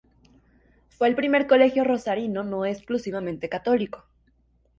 Fue 0.89 1.07
el 1.09 1.13
primer 1.15 1.45
colegio 1.45 1.83
rosarino 1.83 2.43
no 2.43 2.65
exclusivamente 2.65 3.49
católico. 3.49 4.03